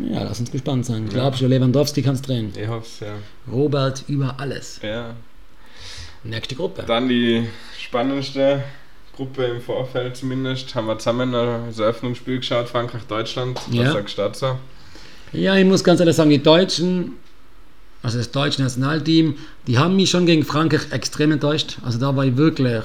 Ja, 0.00 0.24
lass 0.24 0.40
uns 0.40 0.50
gespannt 0.50 0.84
sein. 0.86 1.06
Ja. 1.06 1.12
Glaubst 1.12 1.40
du, 1.40 1.46
Lewandowski 1.46 2.02
kann 2.02 2.16
es 2.16 2.22
drehen? 2.22 2.52
Ich 2.60 2.66
hoffe 2.68 2.86
es, 2.86 3.00
ja. 3.00 3.14
Robert 3.50 4.04
über 4.08 4.34
alles. 4.38 4.80
ja. 4.82 5.14
Nächste 6.26 6.54
Gruppe. 6.54 6.84
Dann 6.86 7.06
die 7.06 7.46
spannendste 7.78 8.64
Gruppe 9.14 9.44
im 9.44 9.60
Vorfeld 9.60 10.16
zumindest. 10.16 10.74
Haben 10.74 10.86
wir 10.86 10.98
zusammen 10.98 11.32
das 11.32 11.78
Eröffnungsspiel 11.78 12.38
geschaut, 12.38 12.68
Frankreich-Deutschland. 12.68 13.60
Ja. 13.70 13.84
Was 13.84 13.92
sagst 13.92 14.16
du 14.18 14.22
dazu? 14.22 14.46
Ja, 15.32 15.54
ich 15.56 15.66
muss 15.66 15.84
ganz 15.84 16.00
ehrlich 16.00 16.16
sagen, 16.16 16.30
die 16.30 16.42
Deutschen, 16.42 17.12
also 18.04 18.18
das 18.18 18.30
deutsche 18.30 18.60
Nationalteam, 18.60 19.36
die 19.66 19.78
haben 19.78 19.96
mich 19.96 20.10
schon 20.10 20.26
gegen 20.26 20.44
Frankreich 20.44 20.92
extrem 20.92 21.32
enttäuscht. 21.32 21.78
Also 21.82 21.98
da 21.98 22.14
war 22.14 22.26
ich 22.26 22.36
wirklich 22.36 22.84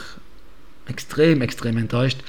extrem, 0.88 1.42
extrem 1.42 1.78
enttäuscht. 1.78 2.20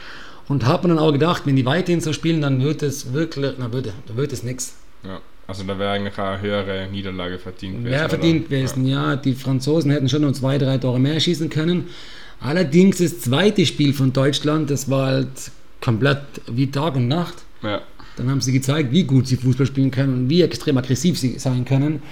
Und 0.49 0.67
habe 0.67 0.89
mir 0.89 0.95
dann 0.95 1.03
auch 1.03 1.13
gedacht, 1.13 1.43
wenn 1.45 1.55
die 1.55 1.65
weiterhin 1.65 2.01
so 2.01 2.13
spielen, 2.13 2.41
dann 2.41 2.61
wird 2.61 2.83
es 2.83 3.13
wirklich, 3.13 3.53
na, 3.59 3.73
wird, 3.73 3.93
dann 4.07 4.17
wird 4.17 4.33
es 4.33 4.43
nichts. 4.43 4.75
Ja. 5.05 5.21
Also 5.47 5.63
da 5.63 5.79
wäre 5.79 5.93
eigentlich 5.93 6.19
eine 6.19 6.41
höhere 6.41 6.89
Niederlage 6.91 7.39
verdient 7.39 7.79
gewesen. 7.79 7.93
Wäre 7.93 8.09
verdient 8.09 8.45
gewesen, 8.47 8.85
ja. 8.85 9.15
Die 9.15 9.35
Franzosen 9.35 9.93
hätten 9.93 10.09
schon 10.09 10.23
noch 10.23 10.33
zwei, 10.33 10.59
drei 10.59 10.77
Tore 10.79 10.99
mehr 10.99 11.21
schießen 11.21 11.49
können. 11.49 11.91
Allerdings 12.41 12.99
das 12.99 13.21
zweite 13.21 13.67
Spiel 13.67 13.93
von 13.93 14.13
Deutschland, 14.13 14.69
das 14.69 14.91
war 14.91 15.07
halt 15.07 15.29
komplett 15.81 16.23
wie 16.51 16.69
Tag 16.69 16.97
und 16.97 17.07
Nacht. 17.07 17.35
Ja. 17.63 17.71
ja. 17.71 17.83
Dann 18.17 18.29
haben 18.29 18.41
sie 18.41 18.51
gezeigt, 18.51 18.91
wie 18.91 19.05
gut 19.05 19.29
sie 19.29 19.37
Fußball 19.37 19.67
spielen 19.67 19.93
können 19.93 20.13
und 20.15 20.29
wie 20.29 20.43
extrem 20.43 20.77
aggressiv 20.77 21.17
sie 21.21 21.39
sein 21.39 21.65
können. 21.65 22.03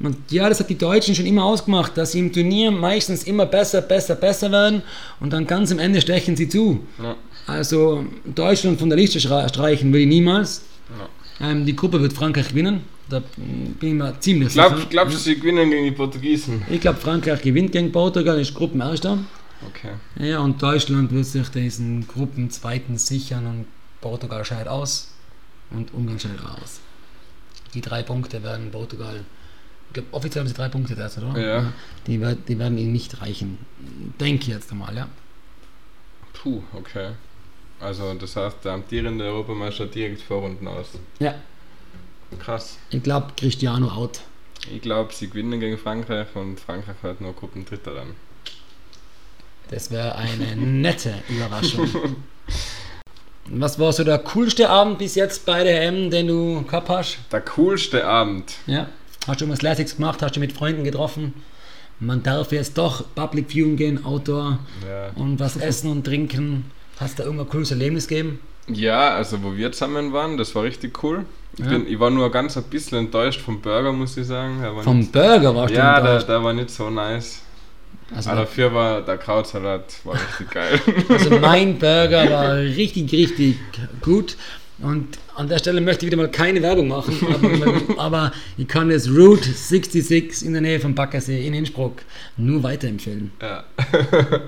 Und 0.00 0.16
ja, 0.30 0.48
das 0.48 0.60
hat 0.60 0.70
die 0.70 0.78
Deutschen 0.78 1.14
schon 1.14 1.26
immer 1.26 1.44
ausgemacht, 1.44 1.96
dass 1.96 2.12
sie 2.12 2.20
im 2.20 2.32
Turnier 2.32 2.70
meistens 2.70 3.24
immer 3.24 3.46
besser, 3.46 3.80
besser, 3.80 4.14
besser 4.14 4.52
werden 4.52 4.82
und 5.18 5.32
dann 5.32 5.46
ganz 5.46 5.72
am 5.72 5.80
Ende 5.80 6.00
stechen 6.00 6.36
sie 6.36 6.48
zu. 6.48 6.86
Ja. 7.02 7.16
Also 7.46 8.04
Deutschland 8.24 8.78
von 8.78 8.88
der 8.90 8.98
Liste 8.98 9.18
streichen 9.20 9.92
will 9.92 10.02
ich 10.02 10.06
niemals. 10.06 10.62
Ja. 11.40 11.50
Ähm, 11.50 11.66
die 11.66 11.74
Gruppe 11.74 12.00
wird 12.00 12.12
Frankreich 12.12 12.48
gewinnen. 12.48 12.82
Da 13.08 13.22
bin 13.36 13.76
ich 13.80 13.94
mir 13.94 14.20
ziemlich 14.20 14.52
Glaub, 14.52 14.76
sicher. 14.76 14.86
glaubst 14.90 15.14
du, 15.14 15.18
sie 15.18 15.36
gewinnen 15.36 15.70
gegen 15.70 15.84
die 15.84 15.92
Portugiesen? 15.92 16.62
Ich 16.68 16.80
glaube, 16.80 16.98
Frankreich 16.98 17.40
gewinnt 17.40 17.72
gegen 17.72 17.90
Portugal, 17.90 18.38
ist 18.38 18.54
Gruppenerster. 18.54 19.18
Okay. 19.66 19.92
Ja, 20.24 20.40
und 20.40 20.62
Deutschland 20.62 21.10
wird 21.10 21.24
sich 21.24 21.48
diesen 21.48 22.06
Gruppenzweiten 22.06 22.98
sichern 22.98 23.46
und 23.46 23.66
Portugal 24.00 24.44
scheidet 24.44 24.68
aus 24.68 25.12
und 25.70 25.92
Ungarn 25.94 26.20
scheidet 26.20 26.44
aus. 26.44 26.80
Die 27.74 27.80
drei 27.80 28.02
Punkte 28.02 28.42
werden 28.42 28.70
Portugal, 28.70 29.24
ich 29.88 29.94
glaube, 29.94 30.08
offiziell 30.12 30.42
haben 30.42 30.48
sie 30.48 30.54
drei 30.54 30.68
Punkte 30.68 30.94
derzeit, 30.94 31.24
oder? 31.24 31.40
Ja. 31.40 31.72
Die, 32.06 32.18
die 32.48 32.58
werden 32.58 32.78
ihnen 32.78 32.92
nicht 32.92 33.20
reichen. 33.20 33.58
Denke 34.20 34.42
ich 34.42 34.48
jetzt 34.48 34.70
einmal, 34.70 34.94
ja. 34.94 35.08
Puh, 36.34 36.62
okay. 36.74 37.10
Also 37.80 38.12
das 38.14 38.36
heißt, 38.36 38.64
der 38.64 38.72
amtierende 38.72 39.24
Europameister 39.24 39.86
direkt 39.86 40.20
vor 40.22 40.40
Runden 40.42 40.66
aus. 40.66 40.88
Ja, 41.20 41.34
Krass. 42.38 42.78
ich 42.90 43.02
glaube, 43.02 43.28
Cristiano 43.36 43.88
out. 43.88 44.20
Ich 44.74 44.82
glaube, 44.82 45.14
sie 45.14 45.28
gewinnen 45.28 45.60
gegen 45.60 45.78
Frankreich 45.78 46.26
und 46.34 46.58
Frankreich 46.60 46.96
wird 47.02 47.20
nur 47.20 47.32
Gruppendritter 47.32 47.94
dann. 47.94 48.14
Das 49.70 49.90
wäre 49.90 50.14
eine 50.16 50.56
nette 50.56 51.14
Überraschung. 51.28 52.16
Was 53.50 53.78
war 53.78 53.92
so 53.92 54.04
der 54.04 54.18
coolste 54.18 54.68
Abend 54.68 54.98
bis 54.98 55.14
jetzt 55.14 55.46
bei 55.46 55.62
der 55.64 55.82
M, 55.84 56.10
den 56.10 56.26
du 56.26 56.62
gehabt 56.62 56.88
hast? 56.88 57.18
Der 57.32 57.40
coolste 57.40 58.04
Abend. 58.04 58.54
Ja. 58.66 58.88
Hast 59.28 59.40
du 59.40 59.44
irgendwas 59.44 59.62
Lässiges 59.62 59.96
gemacht? 59.96 60.22
Hast 60.22 60.34
du 60.36 60.40
mit 60.40 60.52
Freunden 60.52 60.82
getroffen? 60.84 61.34
Man 62.00 62.22
darf 62.22 62.52
jetzt 62.52 62.78
doch 62.78 63.04
Public 63.14 63.50
Viewing 63.52 63.76
gehen, 63.76 64.04
Outdoor 64.04 64.58
Ja. 64.88 65.10
und 65.16 65.38
was 65.38 65.56
essen 65.56 65.90
und 65.90 66.04
trinken. 66.04 66.64
Hast 66.98 67.18
du 67.18 67.22
da 67.22 67.26
irgendein 67.28 67.48
cooles 67.48 67.70
Erlebnis 67.70 68.08
gegeben? 68.08 68.40
Ja, 68.68 69.14
also 69.14 69.42
wo 69.42 69.56
wir 69.56 69.72
zusammen 69.72 70.12
waren, 70.12 70.36
das 70.36 70.54
war 70.54 70.62
richtig 70.62 71.02
cool. 71.02 71.24
Ich, 71.54 71.60
Ja. 71.64 71.70
bin, 71.70 71.86
ich 71.88 71.98
war 71.98 72.10
nur 72.10 72.30
ganz 72.30 72.56
ein 72.56 72.64
bisschen 72.64 72.98
enttäuscht 72.98 73.40
vom 73.40 73.60
Burger, 73.60 73.92
muss 73.92 74.16
ich 74.16 74.26
sagen. 74.26 74.62
Vom 74.82 74.98
nicht, 75.00 75.12
Burger 75.12 75.54
warst 75.54 75.70
du 75.74 75.78
ja, 75.78 76.00
der, 76.00 76.10
enttäuscht. 76.10 76.28
der 76.28 76.44
war 76.44 76.52
nicht 76.52 76.70
so 76.70 76.90
nice. 76.90 77.42
Also, 78.14 78.30
Aber 78.30 78.40
dafür 78.40 78.72
war 78.72 79.02
der 79.02 79.18
Krautsalat 79.18 79.84
war 80.04 80.14
richtig 80.14 80.50
geil. 80.50 80.80
also 81.10 81.38
mein 81.38 81.78
Burger 81.78 82.30
war 82.30 82.56
richtig, 82.56 83.12
richtig 83.12 83.56
gut. 84.00 84.36
Und 84.80 85.18
an 85.34 85.48
der 85.48 85.58
Stelle 85.58 85.80
möchte 85.80 86.06
ich 86.06 86.12
wieder 86.12 86.22
mal 86.22 86.30
keine 86.30 86.62
Werbung 86.62 86.88
machen, 86.88 87.18
aber, 87.34 88.00
aber 88.00 88.32
ich 88.56 88.68
kann 88.68 88.90
das 88.90 89.08
Route 89.08 89.50
66 89.50 90.46
in 90.46 90.52
der 90.52 90.62
Nähe 90.62 90.78
von 90.78 90.94
Baggersee 90.94 91.44
in 91.46 91.54
Innsbruck 91.54 92.02
nur 92.36 92.62
weiterempfehlen. 92.62 93.32
ja. 93.42 93.64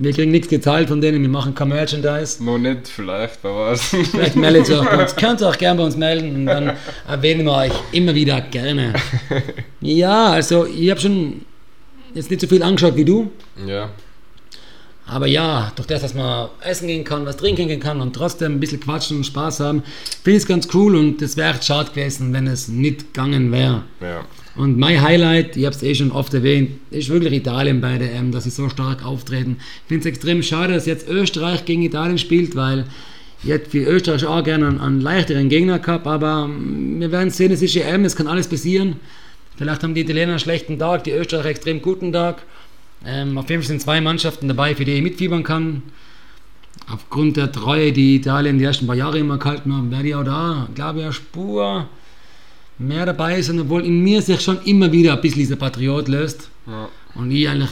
Wir 0.00 0.12
kriegen 0.12 0.30
nichts 0.30 0.46
gezahlt 0.46 0.86
von 0.88 1.00
denen, 1.00 1.22
wir 1.22 1.28
machen 1.28 1.56
kein 1.56 1.70
Merchandise. 1.70 2.44
Noch 2.44 2.56
nicht, 2.56 2.86
vielleicht, 2.86 3.40
wer 3.42 3.52
weiß. 3.52 3.82
Vielleicht 4.12 4.36
meldet 4.36 4.68
ihr 4.68 4.78
euch 4.78 4.88
bei 4.88 5.02
uns. 5.02 5.16
Könnt 5.16 5.40
ihr 5.40 5.48
auch 5.48 5.58
gerne 5.58 5.78
bei 5.78 5.84
uns 5.86 5.96
melden 5.96 6.36
und 6.36 6.46
dann 6.46 6.76
erwähnen 7.08 7.44
wir 7.44 7.52
euch 7.54 7.72
immer 7.90 8.14
wieder 8.14 8.40
gerne. 8.42 8.94
Ja, 9.80 10.28
also 10.30 10.66
ich 10.66 10.88
habe 10.90 11.00
schon 11.00 11.40
jetzt 12.14 12.30
nicht 12.30 12.40
so 12.40 12.46
viel 12.46 12.62
angeschaut 12.62 12.94
wie 12.94 13.04
du, 13.04 13.30
ja, 13.66 13.90
aber 15.08 15.26
ja, 15.26 15.72
durch 15.74 15.88
das, 15.88 16.02
dass 16.02 16.14
man 16.14 16.48
essen 16.60 16.86
gehen 16.86 17.04
kann, 17.04 17.24
was 17.24 17.36
trinken 17.36 17.68
gehen 17.68 17.80
kann 17.80 18.00
und 18.00 18.14
trotzdem 18.14 18.52
ein 18.52 18.60
bisschen 18.60 18.80
quatschen 18.80 19.18
und 19.18 19.24
Spaß 19.24 19.60
haben, 19.60 19.82
finde 20.22 20.36
ich 20.36 20.42
es 20.42 20.46
ganz 20.46 20.68
cool 20.74 20.94
und 20.96 21.22
es 21.22 21.36
wäre 21.36 21.54
echt 21.54 21.64
schade 21.64 21.90
gewesen, 21.90 22.32
wenn 22.32 22.46
es 22.46 22.68
nicht 22.68 23.14
gegangen 23.14 23.50
wäre. 23.50 23.82
ja. 24.00 24.24
Und 24.58 24.76
mein 24.76 25.00
Highlight, 25.00 25.56
ich 25.56 25.64
habe 25.66 25.76
es 25.76 25.84
eh 25.84 25.94
schon 25.94 26.10
oft 26.10 26.34
erwähnt, 26.34 26.80
ist 26.90 27.10
wirklich 27.10 27.32
Italien 27.32 27.80
bei 27.80 27.96
der 27.96 28.12
EM, 28.12 28.32
dass 28.32 28.42
sie 28.42 28.50
so 28.50 28.68
stark 28.68 29.04
auftreten. 29.06 29.58
Ich 29.60 29.88
finde 29.88 30.00
es 30.00 30.06
extrem 30.06 30.42
schade, 30.42 30.74
dass 30.74 30.84
jetzt 30.84 31.08
Österreich 31.08 31.64
gegen 31.64 31.82
Italien 31.82 32.18
spielt, 32.18 32.56
weil 32.56 32.84
ich 33.44 33.50
hätte 33.50 33.70
für 33.70 33.84
Österreich 33.84 34.26
auch 34.26 34.42
gerne 34.42 34.66
einen, 34.66 34.80
einen 34.80 35.00
leichteren 35.00 35.48
Gegner 35.48 35.78
gehabt, 35.78 36.08
aber 36.08 36.48
mm, 36.48 37.00
wir 37.00 37.12
werden 37.12 37.30
sehen, 37.30 37.52
es 37.52 37.62
ist 37.62 37.76
EM, 37.76 38.04
es 38.04 38.16
kann 38.16 38.26
alles 38.26 38.48
passieren. 38.48 38.96
Vielleicht 39.56 39.84
haben 39.84 39.94
die 39.94 40.00
Italiener 40.00 40.30
einen 40.30 40.40
schlechten 40.40 40.76
Tag, 40.76 41.04
die 41.04 41.12
Österreicher 41.12 41.50
extrem 41.50 41.80
guten 41.80 42.12
Tag. 42.12 42.42
Ähm, 43.04 43.38
auf 43.38 43.48
jeden 43.48 43.62
Fall 43.62 43.68
sind 43.68 43.82
zwei 43.82 44.00
Mannschaften 44.00 44.48
dabei, 44.48 44.74
für 44.74 44.84
die 44.84 44.92
ich 44.92 45.02
mitfiebern 45.02 45.42
kann. 45.42 45.82
Aufgrund 46.90 47.36
der 47.36 47.52
Treue, 47.52 47.92
die 47.92 48.16
Italien 48.16 48.58
die 48.58 48.64
ersten 48.64 48.86
paar 48.86 48.96
Jahre 48.96 49.18
immer 49.18 49.38
gehalten 49.38 49.72
haben, 49.72 49.90
werde 49.90 50.08
ich 50.08 50.14
auch 50.14 50.24
da, 50.24 50.68
glaube 50.74 51.00
ich, 51.00 51.04
eine 51.04 51.12
Spur 51.12 51.88
mehr 52.78 53.04
dabei 53.06 53.42
sein, 53.42 53.60
obwohl 53.60 53.84
in 53.84 54.02
mir 54.02 54.22
sich 54.22 54.40
schon 54.40 54.62
immer 54.62 54.92
wieder 54.92 55.14
ein 55.14 55.20
bisschen 55.20 55.40
dieser 55.40 55.56
Patriot 55.56 56.08
löst. 56.08 56.48
ja. 56.66 56.88
Und 57.14 57.30
ich 57.32 57.48
eigentlich 57.48 57.70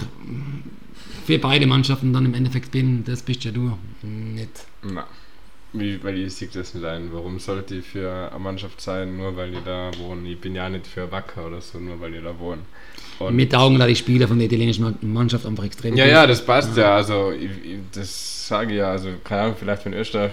für 1.25 1.39
beide 1.39 1.67
Mannschaften 1.67 2.13
dann 2.13 2.25
im 2.25 2.35
Endeffekt 2.35 2.71
bin, 2.71 3.05
das 3.05 3.23
bist 3.23 3.45
ja 3.45 3.51
du 3.51 3.77
nicht. 4.03 4.67
Na. 4.83 5.07
Wie, 5.79 6.03
weil 6.03 6.19
ich 6.19 6.35
sehe 6.35 6.49
das 6.53 6.75
nicht 6.75 6.85
ein. 6.85 7.09
Warum 7.13 7.39
sollte 7.39 7.77
ich 7.77 7.87
für 7.87 8.31
eine 8.31 8.39
Mannschaft 8.39 8.81
sein, 8.81 9.17
nur 9.17 9.37
weil 9.37 9.53
ich 9.53 9.61
da 9.65 9.91
wohne? 9.99 10.29
Ich 10.29 10.41
bin 10.41 10.55
ja 10.55 10.69
nicht 10.69 10.87
für 10.87 11.11
Wacker 11.11 11.47
oder 11.47 11.61
so, 11.61 11.79
nur 11.79 12.01
weil 12.01 12.15
ich 12.15 12.23
da 12.23 12.39
wohne. 12.39 12.63
Und 13.19 13.35
Mit 13.35 13.55
Augen 13.55 13.79
da 13.79 13.87
die 13.87 13.97
Spieler 13.97 14.29
von 14.29 14.39
der 14.39 14.47
italienischen 14.47 14.97
Mannschaft 15.01 15.47
einfach 15.47 15.65
extrem 15.65 15.97
ja, 15.97 16.05
gut. 16.05 16.13
ja, 16.13 16.27
das 16.27 16.45
passt 16.45 16.77
ja. 16.77 16.97
Also, 16.97 17.33
ich, 17.33 17.51
ich, 17.65 17.79
das 17.93 18.49
sage 18.49 18.73
ich 18.73 18.79
ja. 18.79 18.91
Also, 18.91 19.09
keine 19.25 19.43
Ahnung, 19.43 19.57
vielleicht 19.59 19.85
wenn 19.87 19.95
Österreich 19.95 20.33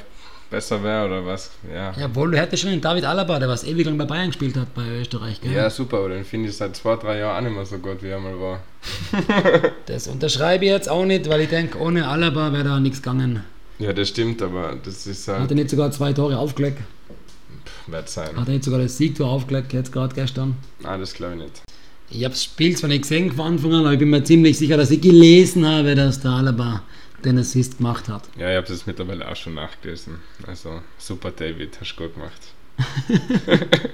besser 0.54 0.84
wäre 0.84 1.08
oder 1.08 1.26
was. 1.26 1.52
Ja. 1.68 1.94
Ja, 1.98 2.06
obwohl 2.06 2.32
du 2.32 2.38
hättest 2.38 2.62
schon 2.62 2.72
den 2.72 2.82
David 2.82 3.06
Alaba, 3.06 3.40
der 3.40 3.50
was 3.50 3.64
ewig 3.64 3.86
lang 3.86 3.98
bei 3.98 4.06
Bayern 4.06 4.28
gespielt 4.28 4.56
hat, 4.56 4.74
bei 4.76 4.88
Österreich. 5.02 5.42
Gell? 5.42 5.52
Ja, 5.52 5.70
super, 5.70 5.98
aber 5.98 6.10
den 6.10 6.24
finde 6.24 6.50
ich 6.50 6.58
seit 6.58 6.76
zwei, 6.76 6.96
drei 6.96 7.18
Jahren 7.20 7.38
auch 7.38 7.50
nicht 7.50 7.56
mehr 7.56 7.66
so 7.66 7.80
gut, 7.80 8.04
wie 8.04 8.10
er 8.10 8.20
mal 8.20 8.40
war. 8.40 8.60
Das 9.88 10.08
unterschreibe 10.08 10.66
ich 10.66 10.72
jetzt 10.72 10.90
auch 10.90 11.06
nicht, 11.06 11.28
weil 11.28 11.42
ich 11.42 11.50
denke, 11.50 11.80
ohne 11.80 12.08
Alaba 12.08 12.54
wäre 12.54 12.64
da 12.66 12.80
nichts 12.80 13.02
gegangen. 13.02 13.44
Ja, 13.84 13.92
das 13.92 14.08
stimmt, 14.08 14.42
aber 14.42 14.78
das 14.82 15.06
ist 15.06 15.28
Hat 15.28 15.40
halt. 15.40 15.52
er 15.52 15.56
nicht 15.56 15.70
sogar 15.70 15.92
zwei 15.92 16.14
Tore 16.14 16.38
aufgelegt? 16.38 16.80
Wird 17.88 18.08
sein. 18.08 18.34
Hat 18.38 18.48
er 18.48 18.54
nicht 18.54 18.64
sogar 18.64 18.80
das 18.80 18.96
Siegtor 18.96 19.28
aufgelegt, 19.28 19.74
jetzt 19.74 19.92
gerade 19.92 20.16
gestern? 20.16 20.56
Ah, 20.84 20.98
das 20.98 21.14
glaube 21.14 21.34
ich 21.34 21.42
nicht. 21.42 21.62
Ich 22.10 22.24
habe 22.24 22.30
das 22.34 22.46
Spiel 22.46 22.78
zwar 22.78 22.88
nicht 22.88 23.02
gesehen 23.02 23.34
von 23.34 23.46
Anfang 23.46 23.74
an, 23.74 23.82
aber 23.82 23.92
ich 23.92 24.00
bin 24.00 24.10
mir 24.10 24.24
ziemlich 24.24 24.58
sicher, 24.58 24.78
dass 24.78 24.90
ich 24.90 25.02
gelesen 25.02 25.68
habe, 25.68 25.96
dass 25.96 26.22
der 26.22 26.32
Alaba 26.32 26.82
den 27.26 27.38
Assist 27.40 27.80
gemacht 27.80 28.08
hat. 28.08 28.24
Ja, 28.38 28.52
ich 28.52 28.56
habe 28.56 28.68
das 28.68 28.86
mittlerweile 28.86 29.30
auch 29.30 29.36
schon 29.36 29.56
nachgelesen. 29.56 30.20
Also, 30.48 30.80
super, 30.98 31.32
David, 31.32 31.78
hast 31.82 31.96
du 31.98 32.04
gut 32.04 32.14
gemacht. 32.14 32.42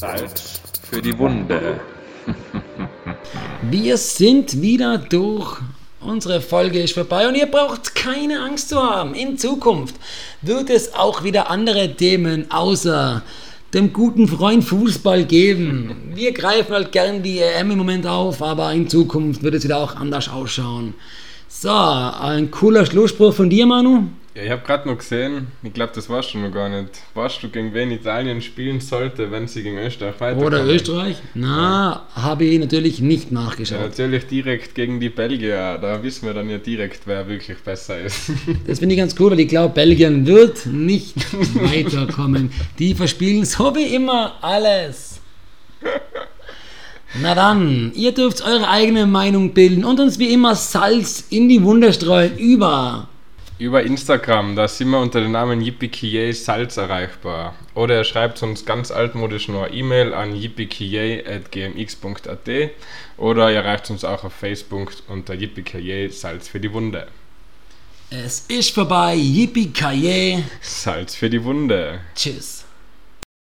Salz 0.00 0.60
für 0.90 1.00
die 1.00 1.16
Wunde. 1.16 1.80
Wir 3.70 3.96
sind 3.96 4.60
wieder 4.60 4.98
durch. 4.98 5.58
Unsere 6.00 6.40
Folge 6.40 6.80
ist 6.80 6.94
vorbei 6.94 7.28
und 7.28 7.34
ihr 7.34 7.46
braucht 7.46 7.94
keine 7.94 8.40
Angst 8.42 8.68
zu 8.68 8.82
haben. 8.82 9.14
In 9.14 9.38
Zukunft 9.38 9.94
wird 10.42 10.70
es 10.70 10.94
auch 10.94 11.24
wieder 11.24 11.50
andere 11.50 11.94
Themen 11.94 12.50
außer 12.50 13.22
dem 13.72 13.92
guten 13.92 14.28
Freund 14.28 14.64
Fußball 14.64 15.24
geben. 15.24 16.12
Wir 16.14 16.32
greifen 16.32 16.72
halt 16.72 16.92
gern 16.92 17.22
die 17.22 17.38
EM 17.38 17.70
im 17.70 17.78
Moment 17.78 18.06
auf, 18.06 18.42
aber 18.42 18.72
in 18.72 18.88
Zukunft 18.88 19.42
wird 19.42 19.54
es 19.54 19.64
wieder 19.64 19.78
auch 19.78 19.96
anders 19.96 20.28
ausschauen. 20.28 20.94
So, 21.48 21.70
ein 21.70 22.50
cooler 22.50 22.84
Schlussspruch 22.86 23.34
von 23.34 23.50
dir, 23.50 23.66
Manu. 23.66 24.04
Ja, 24.36 24.42
ich 24.42 24.50
habe 24.50 24.62
gerade 24.66 24.88
noch 24.88 24.98
gesehen, 24.98 25.46
ich 25.62 25.72
glaube, 25.72 25.92
das 25.94 26.08
warst 26.08 26.34
du 26.34 26.38
noch 26.38 26.50
gar 26.50 26.68
nicht. 26.68 26.90
Weißt 27.14 27.40
du, 27.40 27.48
gegen 27.48 27.72
wen 27.72 27.92
Italien 27.92 28.42
spielen 28.42 28.80
sollte, 28.80 29.30
wenn 29.30 29.46
sie 29.46 29.62
gegen 29.62 29.78
Österreich 29.78 30.14
weiterkommen? 30.18 30.46
Oder 30.48 30.64
Österreich? 30.66 31.18
Na, 31.34 32.04
habe 32.16 32.44
ich 32.44 32.58
natürlich 32.58 32.98
nicht 33.00 33.30
Ja, 33.30 33.40
nachgeschaut. 33.42 33.80
natürlich 33.80 34.26
direkt 34.26 34.74
gegen 34.74 34.98
die 34.98 35.08
Belgier. 35.08 35.78
Da 35.80 36.02
wissen 36.02 36.26
wir 36.26 36.34
dann 36.34 36.50
ja 36.50 36.58
direkt, 36.58 37.02
wer 37.06 37.28
wirklich 37.28 37.58
besser 37.58 38.00
ist. 38.00 38.30
Das 38.66 38.80
finde 38.80 38.96
ich 38.96 38.98
ganz 39.00 39.14
cool, 39.20 39.30
weil 39.30 39.38
ich 39.40 39.48
glaube, 39.48 39.72
Belgien 39.72 40.26
wird 40.26 40.66
nicht 40.66 41.14
weiterkommen. 41.54 42.50
Die 42.80 42.92
verspielen 42.94 43.44
so 43.44 43.72
wie 43.76 43.94
immer 43.94 44.34
alles. 44.42 45.20
Na 47.22 47.36
dann, 47.36 47.92
ihr 47.94 48.10
dürft 48.10 48.42
eure 48.44 48.68
eigene 48.68 49.06
Meinung 49.06 49.54
bilden 49.54 49.84
und 49.84 50.00
uns 50.00 50.18
wie 50.18 50.32
immer 50.32 50.56
Salz 50.56 51.24
in 51.30 51.48
die 51.48 51.62
Wunde 51.62 51.92
streuen 51.92 52.36
über. 52.36 53.08
Über 53.56 53.84
Instagram, 53.84 54.56
da 54.56 54.66
sind 54.66 54.88
wir 54.90 54.98
unter 54.98 55.20
dem 55.20 55.30
Namen 55.30 55.60
yippie 55.60 56.32
Salz 56.32 56.76
erreichbar. 56.76 57.54
Oder 57.74 57.98
ihr 57.98 58.04
schreibt 58.04 58.42
uns 58.42 58.66
ganz 58.66 58.90
altmodisch 58.90 59.46
nur 59.46 59.72
E-Mail 59.72 60.12
an 60.12 60.34
yippie.gmx.at 60.34 61.50
oder 63.16 63.50
ihr 63.52 63.58
erreicht 63.58 63.90
uns 63.90 64.04
auch 64.04 64.24
auf 64.24 64.32
Facebook 64.32 64.92
unter 65.06 65.34
yippie 65.34 66.08
Salz 66.08 66.48
für 66.48 66.58
die 66.58 66.72
Wunde. 66.72 67.06
Es 68.10 68.40
ist 68.48 68.70
vorbei, 68.74 69.14
yippie 69.14 69.72
Salz 70.60 71.14
für 71.14 71.30
die 71.30 71.44
Wunde. 71.44 72.00
Tschüss. 72.16 72.63